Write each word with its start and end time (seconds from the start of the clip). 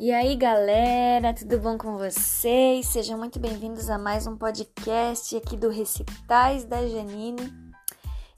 E 0.00 0.12
aí, 0.12 0.36
galera, 0.36 1.34
tudo 1.34 1.58
bom 1.58 1.76
com 1.76 1.98
vocês? 1.98 2.86
Sejam 2.86 3.18
muito 3.18 3.40
bem-vindos 3.40 3.90
a 3.90 3.98
mais 3.98 4.28
um 4.28 4.36
podcast 4.36 5.34
aqui 5.36 5.56
do 5.56 5.68
Recitais 5.70 6.64
da 6.64 6.86
Janine. 6.86 7.52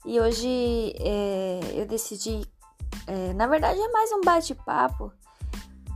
E 0.03 0.19
hoje 0.19 0.91
é, 0.97 1.59
eu 1.75 1.85
decidi, 1.85 2.41
é, 3.05 3.33
na 3.33 3.45
verdade 3.45 3.79
é 3.79 3.87
mais 3.89 4.11
um 4.11 4.21
bate-papo 4.21 5.13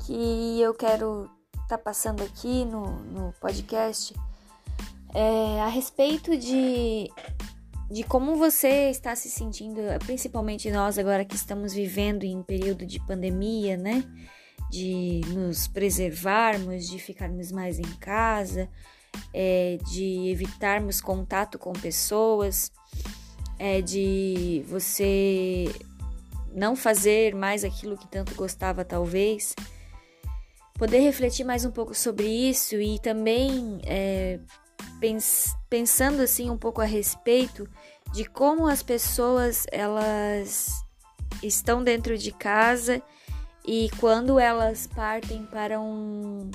que 0.06 0.62
eu 0.62 0.72
quero 0.76 1.28
estar 1.64 1.68
tá 1.70 1.80
passando 1.80 2.22
aqui 2.22 2.64
no, 2.64 3.00
no 3.06 3.34
podcast 3.42 4.14
é, 5.16 5.62
a 5.62 5.68
respeito 5.68 6.38
de, 6.38 7.10
de 7.90 8.04
como 8.04 8.36
você 8.36 8.92
está 8.92 9.16
se 9.16 9.32
sentindo, 9.32 9.82
principalmente 10.06 10.70
nós 10.70 11.00
agora 11.00 11.26
que 11.26 11.36
estamos 11.36 11.74
vivendo 11.74 12.24
em 12.24 12.44
período 12.44 12.86
de 12.86 13.00
pandemia, 13.00 13.76
né? 13.76 14.04
De 14.70 15.22
nos 15.30 15.68
preservarmos, 15.68 16.88
de 16.88 17.00
ficarmos 17.00 17.52
mais 17.52 17.80
em 17.80 17.96
casa, 18.00 18.70
é, 19.34 19.78
de 19.92 20.30
evitarmos 20.30 21.00
contato 21.02 21.58
com 21.58 21.74
pessoas, 21.74 22.72
é, 23.58 23.82
de 23.82 24.64
você 24.68 25.66
não 26.54 26.76
fazer 26.76 27.36
mais 27.36 27.64
aquilo 27.64 27.98
que 27.98 28.08
tanto 28.08 28.34
gostava, 28.36 28.84
talvez. 28.84 29.56
Poder 30.76 31.00
refletir 31.00 31.46
mais 31.46 31.64
um 31.66 31.72
pouco 31.72 31.94
sobre 31.94 32.28
isso 32.28 32.76
e 32.76 33.00
também 33.00 33.80
é, 33.86 34.40
pens 35.00 35.54
pensando 35.70 36.22
assim 36.22 36.50
um 36.50 36.58
pouco 36.58 36.82
a 36.82 36.86
respeito 36.86 37.68
de 38.14 38.26
como 38.26 38.68
as 38.68 38.82
pessoas 38.84 39.66
elas 39.72 40.70
estão 41.44 41.84
dentro 41.84 42.18
de 42.18 42.32
casa 42.32 43.02
e 43.68 43.90
quando 44.00 44.40
elas 44.40 44.88
partem 44.88 45.46
para 45.46 45.80
um, 45.80 46.52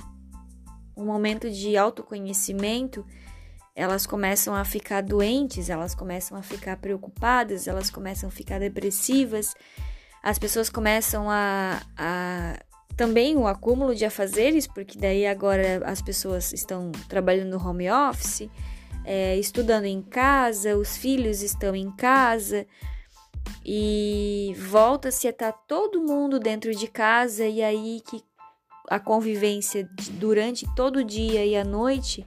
um 0.96 1.04
momento 1.04 1.50
de 1.50 1.76
autoconhecimento, 1.76 3.04
elas 3.74 4.06
começam 4.06 4.54
a 4.54 4.64
ficar 4.64 5.02
doentes, 5.02 5.70
elas 5.70 5.94
começam 5.94 6.36
a 6.36 6.42
ficar 6.42 6.76
preocupadas, 6.76 7.66
elas 7.66 7.90
começam 7.90 8.28
a 8.28 8.32
ficar 8.32 8.60
depressivas, 8.60 9.54
as 10.22 10.38
pessoas 10.38 10.68
começam 10.68 11.30
a, 11.30 11.80
a 11.96 12.58
também 12.96 13.36
o 13.36 13.46
acúmulo 13.46 13.94
de 13.94 14.04
afazeres, 14.04 14.66
porque 14.66 14.98
daí 14.98 15.26
agora 15.26 15.80
as 15.86 16.02
pessoas 16.02 16.52
estão 16.52 16.92
trabalhando 17.08 17.58
no 17.58 17.68
home 17.68 17.90
office, 17.90 18.48
é, 19.04 19.38
estudando 19.38 19.86
em 19.86 20.02
casa, 20.02 20.76
os 20.76 20.96
filhos 20.96 21.42
estão 21.42 21.74
em 21.74 21.90
casa, 21.90 22.66
e 23.64 24.54
volta-se 24.56 25.26
a 25.26 25.30
estar 25.30 25.52
todo 25.52 26.02
mundo 26.02 26.38
dentro 26.38 26.74
de 26.74 26.86
casa 26.86 27.46
e 27.46 27.62
aí 27.62 28.00
que 28.06 28.22
a 28.88 28.98
convivência 28.98 29.88
durante 30.12 30.66
todo 30.74 30.96
o 30.96 31.04
dia 31.04 31.44
e 31.44 31.56
a 31.56 31.64
noite 31.64 32.26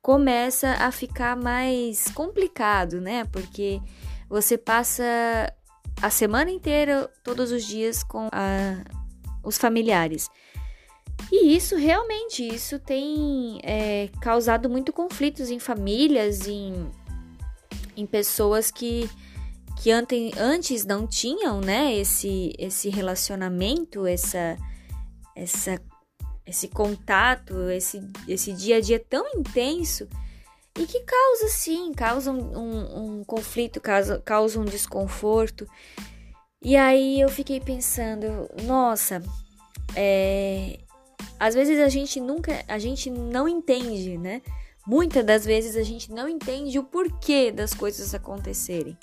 começa 0.00 0.70
a 0.78 0.90
ficar 0.90 1.36
mais 1.36 2.08
complicado, 2.12 3.00
né? 3.00 3.24
Porque 3.32 3.80
você 4.28 4.56
passa 4.56 5.04
a 6.00 6.10
semana 6.10 6.50
inteira, 6.50 7.10
todos 7.24 7.50
os 7.50 7.64
dias 7.64 8.02
com 8.02 8.28
a, 8.32 8.84
os 9.44 9.58
familiares. 9.58 10.30
E 11.32 11.56
isso 11.56 11.76
realmente, 11.76 12.46
isso 12.46 12.78
tem 12.78 13.58
é, 13.62 14.08
causado 14.20 14.68
muito 14.70 14.92
conflitos 14.92 15.50
em 15.50 15.58
famílias, 15.58 16.46
em, 16.46 16.88
em 17.96 18.06
pessoas 18.06 18.70
que 18.70 19.10
que 19.76 19.90
antes 19.90 20.84
não 20.84 21.06
tinham, 21.06 21.60
né, 21.60 21.94
esse, 21.94 22.52
esse 22.58 22.88
relacionamento, 22.88 24.06
essa, 24.06 24.56
essa, 25.34 25.80
esse 26.46 26.68
contato, 26.68 27.70
esse, 27.70 28.02
esse 28.26 28.52
dia 28.52 28.78
a 28.78 28.80
dia 28.80 28.98
tão 28.98 29.26
intenso 29.36 30.08
e 30.78 30.86
que 30.86 31.00
causa, 31.00 31.48
sim, 31.48 31.92
causa 31.92 32.32
um, 32.32 32.58
um, 32.58 33.18
um 33.18 33.24
conflito, 33.24 33.80
causa, 33.80 34.20
causa 34.24 34.58
um 34.58 34.64
desconforto. 34.64 35.66
E 36.62 36.74
aí 36.74 37.20
eu 37.20 37.28
fiquei 37.28 37.60
pensando, 37.60 38.48
nossa, 38.64 39.22
é, 39.94 40.80
às 41.38 41.54
vezes 41.54 41.78
a 41.78 41.88
gente 41.88 42.18
nunca, 42.18 42.64
a 42.66 42.78
gente 42.78 43.10
não 43.10 43.46
entende, 43.46 44.16
né? 44.16 44.42
Muitas 44.86 45.24
das 45.24 45.44
vezes 45.44 45.76
a 45.76 45.82
gente 45.82 46.10
não 46.12 46.28
entende 46.28 46.78
o 46.78 46.84
porquê 46.84 47.50
das 47.50 47.74
coisas 47.74 48.14
acontecerem 48.14 48.96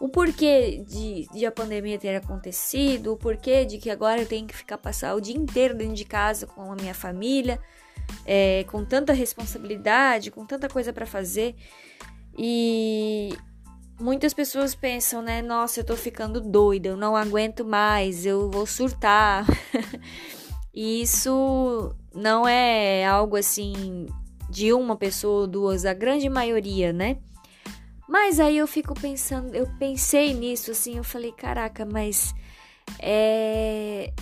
o 0.00 0.08
porquê 0.08 0.82
de, 0.88 1.28
de, 1.30 1.44
a 1.44 1.52
pandemia 1.52 1.98
ter 1.98 2.16
acontecido, 2.16 3.12
o 3.12 3.16
porquê 3.18 3.66
de 3.66 3.76
que 3.76 3.90
agora 3.90 4.22
eu 4.22 4.26
tenho 4.26 4.46
que 4.46 4.56
ficar 4.56 4.78
passar 4.78 5.14
o 5.14 5.20
dia 5.20 5.36
inteiro 5.36 5.74
dentro 5.74 5.94
de 5.94 6.06
casa 6.06 6.46
com 6.46 6.72
a 6.72 6.74
minha 6.74 6.94
família, 6.94 7.60
é, 8.24 8.64
com 8.64 8.82
tanta 8.82 9.12
responsabilidade, 9.12 10.30
com 10.30 10.46
tanta 10.46 10.70
coisa 10.70 10.90
para 10.90 11.04
fazer. 11.04 11.54
E 12.34 13.36
muitas 14.00 14.32
pessoas 14.32 14.74
pensam, 14.74 15.20
né? 15.20 15.42
Nossa, 15.42 15.80
eu 15.80 15.84
tô 15.84 15.94
ficando 15.94 16.40
doida, 16.40 16.88
eu 16.88 16.96
não 16.96 17.14
aguento 17.14 17.62
mais, 17.62 18.24
eu 18.24 18.50
vou 18.50 18.64
surtar. 18.64 19.44
e 20.72 21.02
isso 21.02 21.94
não 22.14 22.48
é 22.48 23.04
algo 23.04 23.36
assim 23.36 24.06
de 24.48 24.72
uma 24.72 24.96
pessoa 24.96 25.42
ou 25.42 25.46
duas, 25.46 25.84
a 25.84 25.92
grande 25.92 26.28
maioria, 26.30 26.90
né? 26.90 27.18
Mas 28.10 28.40
aí 28.40 28.58
eu 28.58 28.66
fico 28.66 28.92
pensando, 28.92 29.54
eu 29.54 29.68
pensei 29.78 30.34
nisso 30.34 30.72
assim, 30.72 30.96
eu 30.96 31.04
falei, 31.04 31.30
caraca, 31.30 31.86
mas 31.86 32.34
é, 32.98 34.12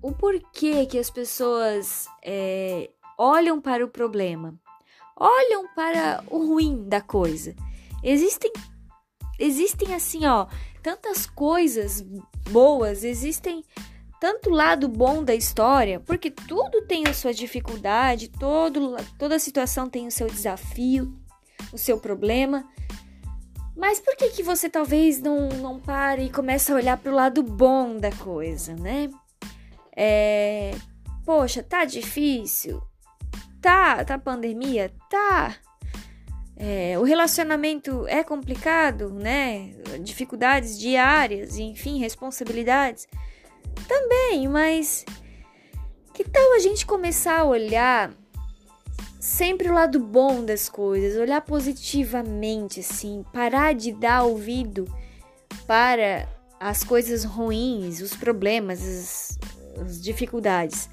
o 0.00 0.12
porquê 0.12 0.86
que 0.86 0.96
as 0.96 1.10
pessoas 1.10 2.06
é, 2.24 2.90
olham 3.18 3.60
para 3.60 3.84
o 3.84 3.88
problema, 3.88 4.54
olham 5.16 5.66
para 5.74 6.22
o 6.30 6.46
ruim 6.46 6.88
da 6.88 7.00
coisa. 7.00 7.56
Existem, 8.04 8.52
existem 9.36 9.92
assim, 9.92 10.24
ó, 10.26 10.46
tantas 10.80 11.26
coisas 11.26 12.04
boas, 12.52 13.02
existem 13.02 13.64
tanto 14.20 14.48
lado 14.48 14.86
bom 14.86 15.24
da 15.24 15.34
história, 15.34 15.98
porque 15.98 16.30
tudo 16.30 16.82
tem 16.82 17.08
a 17.08 17.12
sua 17.12 17.34
dificuldade, 17.34 18.28
todo, 18.28 18.94
toda 19.18 19.40
situação 19.40 19.90
tem 19.90 20.06
o 20.06 20.12
seu 20.12 20.28
desafio, 20.28 21.12
o 21.72 21.78
seu 21.78 21.98
problema. 21.98 22.64
Mas 23.76 23.98
por 23.98 24.16
que 24.16 24.30
que 24.30 24.42
você 24.42 24.68
talvez 24.68 25.20
não, 25.20 25.48
não 25.48 25.80
pare 25.80 26.24
e 26.24 26.30
comece 26.30 26.70
a 26.70 26.76
olhar 26.76 26.96
para 26.96 27.10
o 27.10 27.14
lado 27.14 27.42
bom 27.42 27.98
da 27.98 28.12
coisa, 28.12 28.74
né? 28.74 29.10
É, 29.96 30.72
poxa, 31.24 31.62
tá 31.62 31.84
difícil? 31.84 32.80
Tá, 33.60 34.04
tá 34.04 34.18
pandemia? 34.18 34.92
Tá. 35.10 35.56
É, 36.56 36.96
o 36.98 37.02
relacionamento 37.02 38.06
é 38.06 38.22
complicado, 38.22 39.10
né? 39.12 39.74
Dificuldades 40.00 40.78
diárias, 40.78 41.58
enfim, 41.58 41.98
responsabilidades. 41.98 43.08
Também, 43.88 44.46
mas 44.48 45.04
que 46.12 46.22
tal 46.22 46.52
a 46.52 46.60
gente 46.60 46.86
começar 46.86 47.40
a 47.40 47.44
olhar 47.44 48.12
sempre 49.24 49.70
o 49.70 49.72
lado 49.72 49.98
bom 49.98 50.44
das 50.44 50.68
coisas, 50.68 51.18
olhar 51.18 51.40
positivamente, 51.40 52.80
assim, 52.80 53.24
parar 53.32 53.74
de 53.74 53.90
dar 53.90 54.24
ouvido 54.24 54.84
para 55.66 56.28
as 56.60 56.84
coisas 56.84 57.24
ruins, 57.24 58.02
os 58.02 58.14
problemas, 58.14 58.82
as, 58.82 59.38
as 59.80 60.02
dificuldades. 60.02 60.90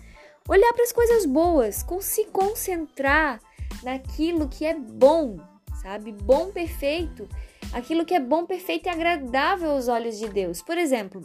Olhar 0.47 0.71
para 0.71 0.83
as 0.83 0.93
coisas 0.93 1.25
boas, 1.25 1.83
com 1.83 1.99
se 1.99 2.23
concentrar 2.27 3.41
naquilo 3.83 4.47
que 4.47 4.65
é 4.65 4.75
bom, 4.75 5.37
sabe? 5.81 6.13
Bom, 6.13 6.53
perfeito. 6.53 7.27
Aquilo 7.73 8.05
que 8.05 8.13
é 8.13 8.19
bom, 8.19 8.45
perfeito 8.45 8.87
e 8.87 8.89
agradável 8.89 9.71
aos 9.71 9.89
olhos 9.89 10.17
de 10.17 10.29
Deus. 10.29 10.61
Por 10.61 10.77
exemplo, 10.77 11.21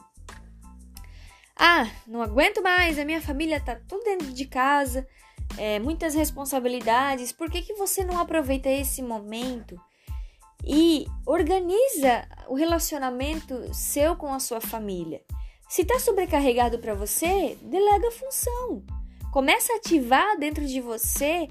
ah, 1.55 1.88
não 2.05 2.20
aguento 2.20 2.61
mais, 2.61 2.99
a 2.99 3.05
minha 3.05 3.20
família 3.20 3.61
tá 3.61 3.79
tudo 3.87 4.02
dentro 4.02 4.32
de 4.32 4.44
casa, 4.44 5.06
é, 5.59 5.79
muitas 5.79 6.15
responsabilidades, 6.15 7.33
por 7.33 7.51
que, 7.51 7.63
que 7.63 7.75
você 7.75 8.05
não 8.05 8.19
aproveita 8.19 8.69
esse 8.69 9.03
momento 9.03 9.81
e 10.65 11.07
organiza 11.25 12.29
o 12.49 12.55
relacionamento 12.55 13.73
seu 13.73 14.17
com 14.17 14.33
a 14.33 14.41
sua 14.41 14.61
família? 14.61 15.23
Se 15.69 15.83
está 15.83 15.99
sobrecarregado 15.99 16.79
para 16.79 16.95
você, 16.95 17.59
delega 17.63 18.09
a 18.09 18.13
função. 18.13 18.83
Começa 19.33 19.73
a 19.73 19.77
ativar 19.77 20.39
dentro 20.39 20.65
de 20.65 20.81
você 20.81 21.49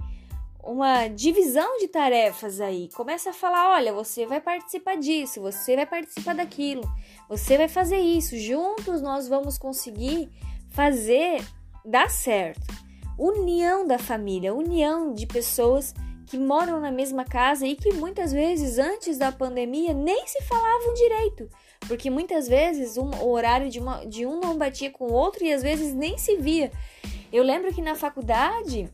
uma 0.64 1.08
divisão 1.08 1.78
de 1.78 1.88
tarefas 1.88 2.62
aí. 2.62 2.90
Começa 2.96 3.32
a 3.32 3.34
falar: 3.34 3.74
olha, 3.74 3.94
você 3.94 4.26
vai 4.26 4.40
participar 4.40 4.96
disso, 4.96 5.42
você 5.42 5.76
vai 5.76 5.86
participar 5.86 6.34
daquilo, 6.34 6.82
você 7.28 7.58
vai 7.58 7.68
fazer 7.68 8.00
isso. 8.00 8.38
Juntos 8.38 9.02
nós 9.02 9.28
vamos 9.28 9.58
conseguir 9.58 10.30
fazer 10.70 11.44
dar 11.84 12.10
certo 12.10 12.85
união 13.18 13.86
da 13.86 13.98
família, 13.98 14.54
união 14.54 15.14
de 15.14 15.26
pessoas 15.26 15.94
que 16.26 16.38
moram 16.38 16.80
na 16.80 16.92
mesma 16.92 17.24
casa 17.24 17.66
e 17.66 17.76
que 17.76 17.94
muitas 17.94 18.32
vezes 18.32 18.80
antes 18.80 19.18
da 19.18 19.32
pandemia 19.32 19.94
nem 19.94 20.26
se 20.28 20.42
falavam 20.44 20.94
direito, 20.94 21.50
porque 21.88 22.10
muitas 22.10 22.48
vezes 22.48 22.98
um, 22.98 23.10
o 23.22 23.32
horário 23.32 23.70
de, 23.70 23.80
uma, 23.80 24.06
de 24.06 24.26
um 24.26 24.40
não 24.40 24.58
batia 24.58 24.90
com 24.90 25.06
o 25.06 25.14
outro 25.14 25.44
e 25.44 25.54
às 25.54 25.62
vezes 25.62 25.94
nem 25.94 26.18
se 26.18 26.36
via. 26.38 26.72
Eu 27.32 27.44
lembro 27.44 27.74
que 27.74 27.82
na 27.82 27.96
faculdade 27.96 28.90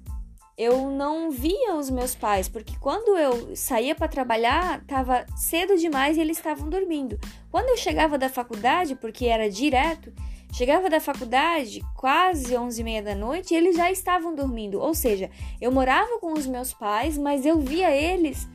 eu 0.58 0.92
não 0.92 1.32
via 1.32 1.76
os 1.76 1.90
meus 1.90 2.14
pais, 2.14 2.48
porque 2.48 2.76
quando 2.80 3.18
eu 3.18 3.56
saía 3.56 3.96
para 3.96 4.08
trabalhar, 4.08 4.82
estava 4.82 5.26
cedo 5.36 5.78
demais 5.78 6.18
e 6.18 6.22
eles 6.22 6.38
estavam 6.38 6.70
dormindo. 6.70 7.20
Quando 7.50 7.70
eu 7.70 7.78
chegava 7.78 8.18
da 8.18 8.30
faculdade, 8.30 8.96
porque 8.96 9.26
era 9.26 9.50
direto, 9.50 10.14
chegava 10.52 10.90
da 10.90 11.00
faculdade 11.00 11.82
quase 11.96 12.56
11 12.56 12.82
e 12.82 12.84
meia 12.84 13.02
da 13.02 13.16
noite 13.16 13.54
e 13.54 13.58
eles 13.58 13.76
já 13.76 13.92
estavam 13.92 14.36
dormindo. 14.36 14.80
Ou 14.80 14.94
seja, 14.94 15.30
eu 15.60 15.72
morava 15.72 16.20
com 16.20 16.34
os 16.34 16.46
meus 16.46 16.74
pais, 16.74 17.18
mas 17.18 17.46
eu 17.46 17.60
via 17.60 17.90
eles 17.90 18.48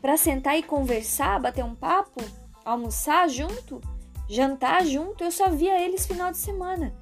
para 0.00 0.16
sentar 0.16 0.58
e 0.58 0.62
conversar, 0.62 1.40
bater 1.40 1.64
um 1.64 1.74
papo, 1.74 2.20
almoçar 2.64 3.28
junto, 3.28 3.80
jantar 4.28 4.84
junto, 4.84 5.22
eu 5.22 5.30
só 5.30 5.48
via 5.48 5.80
eles 5.80 6.06
final 6.06 6.30
de 6.30 6.38
semana. 6.38 6.92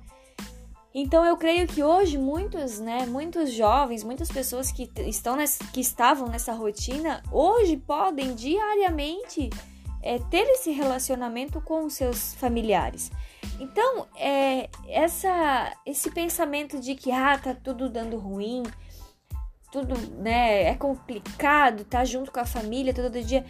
Então 0.92 1.24
eu 1.24 1.36
creio 1.36 1.68
que 1.68 1.82
hoje 1.82 2.18
muitos, 2.18 2.80
né, 2.80 3.06
muitos 3.06 3.52
jovens, 3.52 4.02
muitas 4.02 4.28
pessoas 4.28 4.72
que 4.72 4.90
estão 5.06 5.36
nessa, 5.36 5.64
que 5.72 5.80
estavam 5.80 6.28
nessa 6.28 6.52
rotina, 6.52 7.22
hoje 7.30 7.76
podem 7.76 8.34
diariamente 8.34 9.50
é, 10.02 10.18
ter 10.18 10.42
esse 10.48 10.72
relacionamento 10.72 11.60
com 11.60 11.84
os 11.84 11.94
seus 11.94 12.34
familiares. 12.34 13.10
Então, 13.60 14.08
é, 14.16 14.70
essa, 14.88 15.70
esse 15.84 16.10
pensamento 16.10 16.80
de 16.80 16.94
que 16.94 17.12
ah, 17.12 17.38
tá 17.38 17.54
tudo 17.54 17.90
dando 17.90 18.16
ruim, 18.16 18.62
tudo, 19.70 19.94
né, 20.16 20.62
é 20.62 20.74
complicado, 20.74 21.84
tá 21.84 22.02
junto 22.02 22.32
com 22.32 22.40
a 22.40 22.46
família 22.46 22.94
todo 22.94 23.22
dia. 23.22 23.44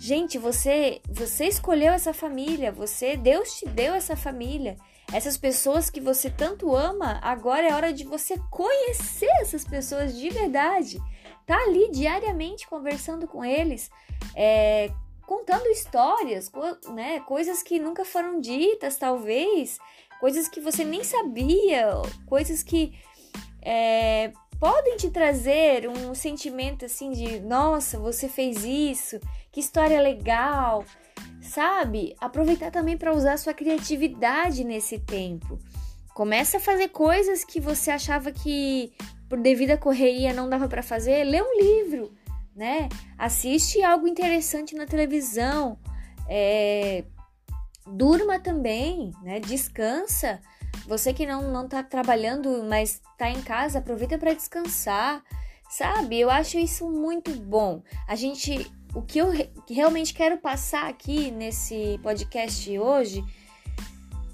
Gente, 0.00 0.38
você, 0.38 1.02
você 1.06 1.46
escolheu 1.46 1.92
essa 1.92 2.14
família, 2.14 2.72
você, 2.72 3.18
Deus 3.18 3.58
te 3.58 3.68
deu 3.68 3.92
essa 3.92 4.16
família. 4.16 4.76
Essas 5.12 5.36
pessoas 5.36 5.90
que 5.90 6.00
você 6.00 6.30
tanto 6.30 6.74
ama, 6.74 7.18
agora 7.22 7.68
é 7.68 7.74
hora 7.74 7.92
de 7.92 8.04
você 8.04 8.38
conhecer 8.50 9.30
essas 9.42 9.64
pessoas 9.64 10.16
de 10.16 10.30
verdade. 10.30 10.98
Tá 11.46 11.56
ali 11.64 11.90
diariamente 11.90 12.66
conversando 12.66 13.28
com 13.28 13.44
eles, 13.44 13.90
é, 14.34 14.90
contando 15.30 15.68
histórias, 15.68 16.48
co 16.48 16.60
né, 16.92 17.20
coisas 17.20 17.62
que 17.62 17.78
nunca 17.78 18.04
foram 18.04 18.40
ditas, 18.40 18.96
talvez, 18.96 19.78
coisas 20.18 20.48
que 20.48 20.60
você 20.60 20.82
nem 20.84 21.04
sabia, 21.04 21.92
coisas 22.26 22.64
que 22.64 22.98
é, 23.62 24.32
podem 24.58 24.96
te 24.96 25.08
trazer 25.08 25.88
um 25.88 26.16
sentimento 26.16 26.84
assim 26.84 27.12
de 27.12 27.38
nossa, 27.38 27.96
você 27.96 28.28
fez 28.28 28.64
isso, 28.64 29.20
que 29.52 29.60
história 29.60 30.00
legal 30.00 30.84
sabe? 31.40 32.16
Aproveitar 32.20 32.72
também 32.72 32.96
para 32.96 33.14
usar 33.14 33.36
sua 33.36 33.54
criatividade 33.54 34.64
nesse 34.64 34.98
tempo. 34.98 35.58
Começa 36.12 36.56
a 36.56 36.60
fazer 36.60 36.88
coisas 36.88 37.44
que 37.44 37.60
você 37.60 37.92
achava 37.92 38.32
que 38.32 38.92
por 39.28 39.38
devido 39.38 39.70
à 39.70 39.76
correria 39.76 40.32
não 40.32 40.48
dava 40.48 40.68
para 40.68 40.82
fazer, 40.82 41.22
lê 41.22 41.40
um 41.40 41.56
livro, 41.56 42.12
né? 42.60 42.90
Assiste 43.16 43.82
algo 43.82 44.06
interessante 44.06 44.74
na 44.74 44.84
televisão, 44.84 45.78
é... 46.28 47.04
durma 47.86 48.38
também, 48.38 49.12
né? 49.22 49.40
Descansa. 49.40 50.42
Você 50.86 51.14
que 51.14 51.24
não 51.24 51.50
não 51.50 51.66
tá 51.66 51.82
trabalhando, 51.82 52.62
mas 52.68 53.00
tá 53.16 53.30
em 53.30 53.40
casa, 53.40 53.78
aproveita 53.78 54.18
para 54.18 54.34
descansar. 54.34 55.24
Sabe? 55.70 56.20
Eu 56.20 56.28
acho 56.28 56.58
isso 56.58 56.90
muito 56.90 57.30
bom. 57.30 57.82
A 58.06 58.14
gente 58.14 58.70
o 58.94 59.00
que 59.00 59.18
eu 59.18 59.28
realmente 59.68 60.12
quero 60.12 60.36
passar 60.36 60.86
aqui 60.88 61.30
nesse 61.30 61.98
podcast 62.02 62.78
hoje 62.78 63.24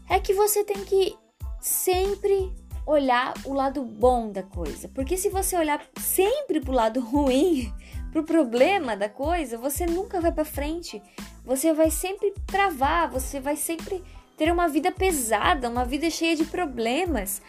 é 0.08 0.18
que 0.18 0.34
você 0.34 0.64
tem 0.64 0.82
que 0.84 1.14
sempre 1.60 2.52
olhar 2.86 3.34
o 3.44 3.52
lado 3.52 3.84
bom 3.84 4.30
da 4.30 4.42
coisa. 4.42 4.88
Porque 4.88 5.16
se 5.16 5.28
você 5.28 5.56
olhar 5.56 5.84
sempre 6.00 6.60
pro 6.60 6.72
lado 6.72 7.00
ruim, 7.04 7.72
pro 8.16 8.24
problema 8.24 8.96
da 8.96 9.08
coisa, 9.08 9.58
você 9.58 9.84
nunca 9.84 10.20
vai 10.20 10.32
para 10.32 10.44
frente. 10.44 11.02
Você 11.44 11.72
vai 11.74 11.90
sempre 11.90 12.32
travar, 12.46 13.10
você 13.10 13.40
vai 13.40 13.56
sempre 13.56 14.02
ter 14.36 14.50
uma 14.50 14.68
vida 14.68 14.90
pesada, 14.90 15.68
uma 15.68 15.84
vida 15.84 16.08
cheia 16.08 16.34
de 16.34 16.44
problemas. 16.44 17.42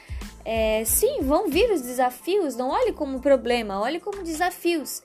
É, 0.44 0.84
sim, 0.86 1.22
vão 1.22 1.48
vir 1.50 1.72
os 1.72 1.81
desafios, 1.81 2.56
não 2.56 2.69
olhe 2.69 2.92
como 2.92 3.22
problema, 3.22 3.80
olhe 3.80 4.00
como 4.00 4.24
desafios. 4.24 5.02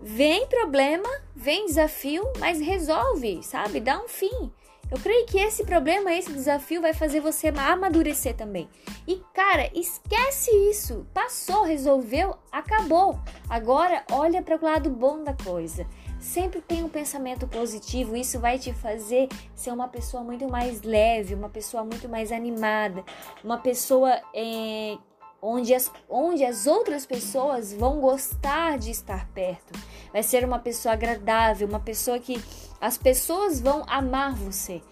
Vem 0.00 0.46
problema, 0.46 1.08
vem 1.34 1.66
desafio, 1.66 2.24
mas 2.38 2.60
resolve, 2.60 3.42
sabe? 3.42 3.80
Dá 3.80 4.02
um 4.02 4.08
fim. 4.08 4.52
Eu 4.90 4.98
creio 4.98 5.26
que 5.26 5.38
esse 5.38 5.64
problema, 5.64 6.12
esse 6.12 6.32
desafio 6.32 6.80
vai 6.80 6.94
fazer 6.94 7.20
você 7.20 7.48
amadurecer 7.48 8.34
também. 8.34 8.68
E 9.06 9.22
cara, 9.34 9.70
esquece 9.74 10.50
isso. 10.70 11.06
Passou, 11.12 11.64
resolveu, 11.64 12.36
acabou. 12.50 13.18
Agora 13.50 14.02
olha 14.10 14.42
para 14.42 14.56
o 14.56 14.64
lado 14.64 14.88
bom 14.88 15.22
da 15.22 15.34
coisa. 15.34 15.86
Sempre 16.18 16.60
tem 16.60 16.82
um 16.82 16.88
pensamento 16.88 17.46
positivo, 17.46 18.16
isso 18.16 18.40
vai 18.40 18.58
te 18.58 18.72
fazer 18.72 19.28
ser 19.54 19.70
uma 19.70 19.86
pessoa 19.88 20.24
muito 20.24 20.48
mais 20.48 20.82
leve, 20.82 21.34
uma 21.34 21.48
pessoa 21.48 21.84
muito 21.84 22.08
mais 22.08 22.32
animada, 22.32 23.04
uma 23.44 23.58
pessoa 23.58 24.20
é, 24.34 24.96
onde 25.40 25.74
as, 25.74 25.90
onde 26.08 26.44
as 26.44 26.66
outras 26.66 27.06
pessoas 27.06 27.72
vão 27.72 28.00
gostar 28.00 28.78
de 28.78 28.90
estar 28.90 29.28
perto. 29.28 29.78
Vai 30.12 30.22
ser 30.22 30.44
uma 30.44 30.58
pessoa 30.58 30.92
agradável, 30.92 31.68
uma 31.68 31.80
pessoa 31.80 32.18
que 32.18 32.42
as 32.80 32.98
pessoas 32.98 33.60
vão 33.60 33.84
amar 33.86 34.34
você. 34.34 34.82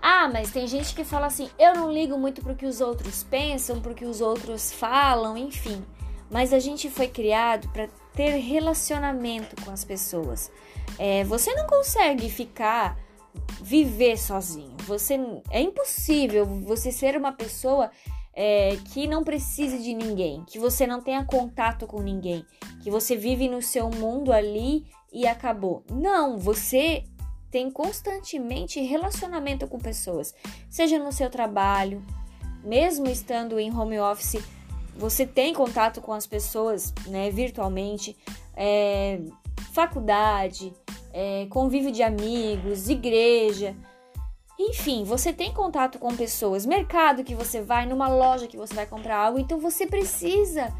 Ah, 0.00 0.28
mas 0.28 0.50
tem 0.50 0.66
gente 0.66 0.94
que 0.94 1.04
fala 1.04 1.26
assim: 1.26 1.50
eu 1.58 1.74
não 1.74 1.92
ligo 1.92 2.18
muito 2.18 2.42
pro 2.42 2.54
que 2.54 2.66
os 2.66 2.80
outros 2.80 3.24
pensam, 3.24 3.80
pro 3.80 3.94
que 3.94 4.04
os 4.04 4.20
outros 4.20 4.72
falam, 4.72 5.36
enfim. 5.36 5.84
Mas 6.30 6.52
a 6.52 6.58
gente 6.58 6.90
foi 6.90 7.08
criado 7.08 7.68
para 7.68 7.88
ter 8.14 8.36
relacionamento 8.38 9.56
com 9.64 9.70
as 9.70 9.84
pessoas. 9.84 10.50
É, 10.98 11.24
você 11.24 11.54
não 11.54 11.66
consegue 11.66 12.28
ficar 12.28 12.98
viver 13.60 14.16
sozinho. 14.18 14.76
Você 14.86 15.18
é 15.50 15.60
impossível 15.60 16.46
você 16.46 16.90
ser 16.90 17.16
uma 17.16 17.32
pessoa 17.32 17.90
é, 18.36 18.76
que 18.92 19.08
não 19.08 19.24
precise 19.24 19.82
de 19.82 19.94
ninguém, 19.94 20.44
que 20.44 20.58
você 20.58 20.86
não 20.86 21.00
tenha 21.00 21.24
contato 21.24 21.86
com 21.86 22.02
ninguém, 22.02 22.44
que 22.82 22.90
você 22.90 23.16
vive 23.16 23.48
no 23.48 23.62
seu 23.62 23.88
mundo 23.88 24.30
ali 24.30 24.84
e 25.10 25.26
acabou. 25.26 25.82
Não, 25.90 26.36
você 26.36 27.04
tem 27.50 27.70
constantemente 27.70 28.78
relacionamento 28.82 29.66
com 29.66 29.78
pessoas, 29.78 30.34
seja 30.68 30.98
no 30.98 31.10
seu 31.10 31.30
trabalho, 31.30 32.04
mesmo 32.62 33.08
estando 33.08 33.58
em 33.58 33.74
home 33.74 33.98
office, 33.98 34.44
você 34.94 35.26
tem 35.26 35.54
contato 35.54 36.02
com 36.02 36.12
as 36.12 36.26
pessoas, 36.26 36.92
né, 37.06 37.30
virtualmente, 37.30 38.14
é, 38.54 39.20
faculdade, 39.72 40.74
é, 41.12 41.46
convívio 41.48 41.90
de 41.90 42.02
amigos, 42.02 42.90
igreja. 42.90 43.74
Enfim, 44.58 45.04
você 45.04 45.32
tem 45.32 45.52
contato 45.52 45.98
com 45.98 46.16
pessoas, 46.16 46.64
mercado 46.64 47.22
que 47.22 47.34
você 47.34 47.60
vai, 47.60 47.84
numa 47.84 48.08
loja 48.08 48.46
que 48.46 48.56
você 48.56 48.72
vai 48.72 48.86
comprar 48.86 49.18
algo, 49.18 49.38
então 49.38 49.58
você 49.58 49.86
precisa 49.86 50.72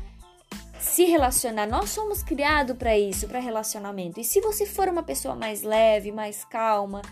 se 0.80 1.04
relacionar. 1.04 1.66
Nós 1.66 1.90
somos 1.90 2.22
criados 2.22 2.76
para 2.76 2.96
isso, 2.96 3.28
para 3.28 3.38
relacionamento. 3.38 4.18
E 4.18 4.24
se 4.24 4.40
você 4.40 4.64
for 4.64 4.88
uma 4.88 5.02
pessoa 5.02 5.34
mais 5.34 5.62
leve, 5.62 6.10
mais 6.10 6.44
calma, 6.44 7.02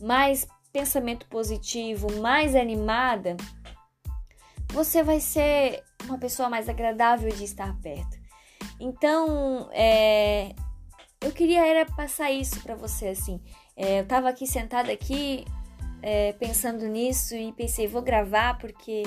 mais 0.00 0.46
pensamento 0.72 1.26
positivo, 1.26 2.06
mais 2.20 2.54
animada, 2.54 3.36
você 4.68 5.02
vai 5.02 5.20
ser 5.20 5.82
uma 6.04 6.18
pessoa 6.18 6.48
mais 6.48 6.68
agradável 6.68 7.30
de 7.30 7.44
estar 7.44 7.74
perto. 7.80 8.18
Então, 8.78 9.68
é, 9.72 10.54
eu 11.20 11.32
queria 11.32 11.66
era 11.66 11.86
passar 11.86 12.30
isso 12.30 12.60
para 12.60 12.74
você 12.74 13.08
assim. 13.08 13.40
É, 13.76 14.00
eu 14.00 14.06
tava 14.06 14.28
aqui 14.28 14.46
sentada 14.46 14.92
aqui 14.92 15.44
é, 16.02 16.32
pensando 16.32 16.86
nisso 16.86 17.34
e 17.34 17.52
pensei, 17.52 17.86
vou 17.86 18.02
gravar 18.02 18.58
porque 18.58 19.02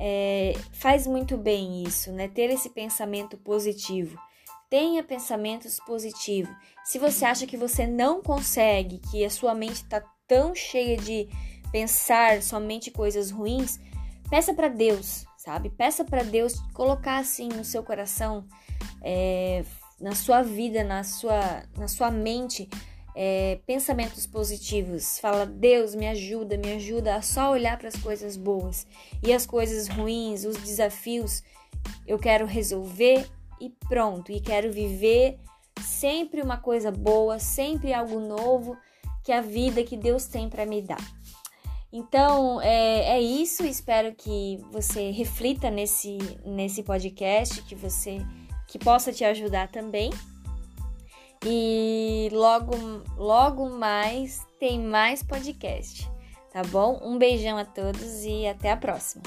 é, 0.00 0.54
faz 0.72 1.06
muito 1.06 1.36
bem 1.36 1.82
isso, 1.82 2.12
né? 2.12 2.28
Ter 2.28 2.50
esse 2.50 2.70
pensamento 2.70 3.36
positivo. 3.36 4.18
Tenha 4.68 5.02
pensamentos 5.02 5.78
positivos. 5.80 6.54
Se 6.84 6.98
você 6.98 7.24
acha 7.24 7.46
que 7.46 7.56
você 7.56 7.86
não 7.86 8.22
consegue, 8.22 8.98
que 9.10 9.24
a 9.24 9.30
sua 9.30 9.54
mente 9.54 9.82
está 9.82 10.02
tão 10.26 10.54
cheia 10.54 10.96
de 10.96 11.28
pensar 11.72 12.42
somente 12.42 12.90
coisas 12.90 13.30
ruins, 13.30 13.80
peça 14.30 14.54
para 14.54 14.68
Deus, 14.68 15.24
sabe? 15.36 15.70
Peça 15.70 16.04
para 16.04 16.22
Deus 16.22 16.60
colocar 16.72 17.18
assim 17.18 17.48
no 17.48 17.64
seu 17.64 17.82
coração, 17.82 18.46
é, 19.02 19.64
na 20.00 20.14
sua 20.14 20.40
vida, 20.40 20.82
na 20.84 21.02
sua, 21.02 21.64
na 21.76 21.88
sua 21.88 22.10
mente, 22.10 22.68
é, 23.14 23.58
pensamentos 23.66 24.26
positivos. 24.26 25.18
Fala, 25.18 25.46
Deus, 25.46 25.94
me 25.94 26.08
ajuda, 26.08 26.56
me 26.56 26.72
ajuda 26.72 27.16
a 27.16 27.22
só 27.22 27.50
olhar 27.50 27.78
para 27.78 27.88
as 27.88 27.96
coisas 27.96 28.36
boas. 28.36 28.86
E 29.22 29.32
as 29.32 29.46
coisas 29.46 29.88
ruins, 29.88 30.44
os 30.44 30.56
desafios, 30.58 31.42
eu 32.06 32.18
quero 32.18 32.46
resolver 32.46 33.26
e 33.60 33.70
pronto. 33.88 34.32
E 34.32 34.40
quero 34.40 34.72
viver 34.72 35.38
sempre 35.80 36.42
uma 36.42 36.56
coisa 36.56 36.90
boa, 36.90 37.38
sempre 37.38 37.92
algo 37.92 38.20
novo 38.20 38.76
que 39.24 39.32
a 39.32 39.40
vida 39.40 39.84
que 39.84 39.96
Deus 39.96 40.26
tem 40.26 40.48
para 40.48 40.66
me 40.66 40.80
dar. 40.82 41.20
Então 41.92 42.60
é, 42.62 43.16
é 43.16 43.20
isso. 43.20 43.64
Espero 43.64 44.14
que 44.14 44.58
você 44.70 45.10
reflita 45.10 45.70
nesse, 45.70 46.18
nesse 46.44 46.82
podcast, 46.82 47.62
que 47.62 47.74
você 47.74 48.18
que 48.68 48.78
possa 48.78 49.12
te 49.12 49.24
ajudar 49.24 49.68
também. 49.68 50.10
E 51.44 52.28
logo, 52.32 52.72
logo 53.16 53.70
mais 53.70 54.46
tem 54.58 54.78
mais 54.78 55.22
podcast, 55.22 56.10
tá 56.52 56.62
bom? 56.64 57.00
Um 57.02 57.16
beijão 57.16 57.56
a 57.56 57.64
todos 57.64 58.24
e 58.24 58.46
até 58.46 58.70
a 58.70 58.76
próxima. 58.76 59.22